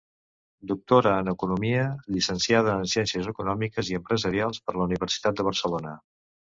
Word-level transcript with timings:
Doctora 0.69 1.11
en 1.23 1.29
Economia, 1.33 1.83
Llicenciada 2.15 2.73
en 2.81 2.91
Ciències 2.97 3.31
Econòmiques 3.35 3.93
i 3.95 4.01
Empresarials 4.03 4.67
per 4.67 4.79
la 4.81 4.93
Universitat 4.93 5.41
de 5.43 5.49
Barcelona. 5.53 5.99